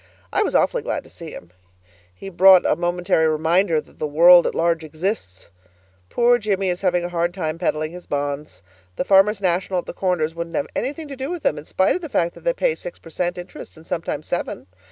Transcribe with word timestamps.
I 0.33 0.41
was 0.41 0.55
awfully 0.55 0.81
glad 0.81 1.03
to 1.03 1.11
see 1.11 1.29
him; 1.29 1.51
he 2.11 2.29
brought 2.29 2.65
a 2.65 2.75
momentary 2.75 3.27
reminder 3.27 3.79
that 3.79 3.99
the 3.99 4.07
world 4.07 4.47
at 4.47 4.55
large 4.55 4.83
exists. 4.83 5.51
Poor 6.09 6.39
Jimmie 6.39 6.69
is 6.69 6.81
having 6.81 7.03
a 7.05 7.09
hard 7.09 7.35
time 7.35 7.59
peddling 7.59 7.91
his 7.91 8.07
bonds. 8.07 8.63
The 8.95 9.05
'Farmers' 9.05 9.41
National' 9.43 9.77
at 9.77 9.85
the 9.85 9.93
Corners 9.93 10.33
wouldn't 10.33 10.55
have 10.55 10.65
anything 10.75 11.07
to 11.09 11.15
do 11.15 11.29
with 11.29 11.43
them 11.43 11.59
in 11.59 11.65
spite 11.65 11.95
of 11.97 12.01
the 12.01 12.09
fact 12.09 12.33
that 12.33 12.43
they 12.45 12.53
pay 12.53 12.73
six 12.73 12.97
per 12.97 13.11
cent. 13.11 13.37
interest 13.37 13.77
and 13.77 13.85
sometimes 13.85 14.25
seven. 14.25 14.65